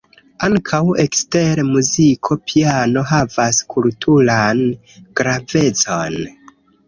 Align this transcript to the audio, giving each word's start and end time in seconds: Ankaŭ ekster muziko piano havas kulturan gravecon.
Ankaŭ 0.45 0.79
ekster 1.01 1.59
muziko 1.67 2.37
piano 2.51 3.03
havas 3.11 3.59
kulturan 3.75 4.63
gravecon. 5.21 6.19